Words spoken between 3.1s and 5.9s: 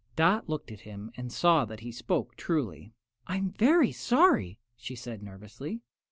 "I'm very sorry," she said, nervously.